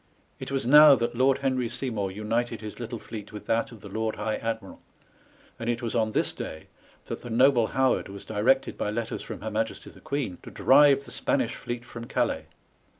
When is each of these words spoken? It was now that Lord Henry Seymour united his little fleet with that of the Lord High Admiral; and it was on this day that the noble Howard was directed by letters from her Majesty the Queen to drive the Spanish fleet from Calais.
It 0.39 0.49
was 0.49 0.65
now 0.65 0.95
that 0.95 1.13
Lord 1.15 1.37
Henry 1.37 1.69
Seymour 1.69 2.09
united 2.09 2.59
his 2.59 2.79
little 2.79 2.97
fleet 2.97 3.31
with 3.31 3.45
that 3.45 3.71
of 3.71 3.81
the 3.81 3.87
Lord 3.87 4.15
High 4.15 4.37
Admiral; 4.37 4.81
and 5.59 5.69
it 5.69 5.83
was 5.83 5.93
on 5.93 6.09
this 6.09 6.33
day 6.33 6.69
that 7.05 7.21
the 7.21 7.29
noble 7.29 7.67
Howard 7.67 8.09
was 8.09 8.25
directed 8.25 8.79
by 8.79 8.89
letters 8.89 9.21
from 9.21 9.41
her 9.41 9.51
Majesty 9.51 9.91
the 9.91 10.01
Queen 10.01 10.39
to 10.41 10.49
drive 10.49 11.05
the 11.05 11.11
Spanish 11.11 11.53
fleet 11.53 11.85
from 11.85 12.05
Calais. 12.05 12.45